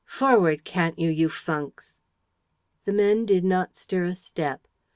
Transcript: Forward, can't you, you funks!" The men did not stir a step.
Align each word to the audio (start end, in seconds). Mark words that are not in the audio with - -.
Forward, 0.07 0.63
can't 0.63 0.97
you, 0.97 1.09
you 1.11 1.29
funks!" 1.29 1.95
The 2.85 2.91
men 2.91 3.23
did 3.27 3.43
not 3.45 3.75
stir 3.77 4.05
a 4.05 4.15
step. 4.15 4.65